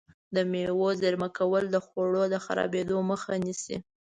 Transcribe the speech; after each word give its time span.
د 0.35 0.37
مېوو 0.51 0.89
زېرمه 1.01 1.29
کول 1.37 1.63
د 1.69 1.77
خوړو 1.85 2.23
د 2.33 2.35
خرابېدو 2.45 2.97
مخه 3.11 3.33
نیسي. 3.45 3.77